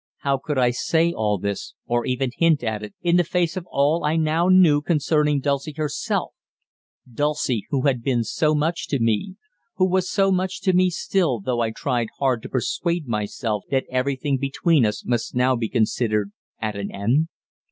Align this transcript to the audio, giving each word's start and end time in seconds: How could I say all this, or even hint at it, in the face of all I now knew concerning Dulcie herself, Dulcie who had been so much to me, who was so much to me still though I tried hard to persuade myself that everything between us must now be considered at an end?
How 0.21 0.39
could 0.39 0.57
I 0.57 0.71
say 0.71 1.13
all 1.13 1.37
this, 1.37 1.75
or 1.85 2.07
even 2.07 2.31
hint 2.35 2.63
at 2.63 2.81
it, 2.81 2.95
in 3.03 3.17
the 3.17 3.23
face 3.23 3.55
of 3.55 3.67
all 3.69 4.03
I 4.03 4.15
now 4.15 4.49
knew 4.49 4.81
concerning 4.81 5.39
Dulcie 5.39 5.75
herself, 5.77 6.33
Dulcie 7.13 7.67
who 7.69 7.81
had 7.83 8.01
been 8.01 8.23
so 8.23 8.55
much 8.55 8.87
to 8.87 8.99
me, 8.99 9.35
who 9.75 9.87
was 9.87 10.09
so 10.09 10.31
much 10.31 10.59
to 10.61 10.73
me 10.73 10.89
still 10.89 11.39
though 11.39 11.59
I 11.59 11.69
tried 11.69 12.07
hard 12.17 12.41
to 12.41 12.49
persuade 12.49 13.05
myself 13.07 13.63
that 13.69 13.85
everything 13.91 14.39
between 14.39 14.87
us 14.87 15.05
must 15.05 15.35
now 15.35 15.55
be 15.55 15.69
considered 15.69 16.31
at 16.59 16.75
an 16.75 16.89
end? 16.91 17.27